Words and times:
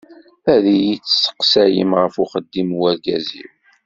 Ad 0.53 0.65
iyi-d-testeqsayem 0.75 1.91
ɣef 2.01 2.15
uxeddim 2.23 2.69
n 2.71 2.75
ugraz-iw. 2.91 3.51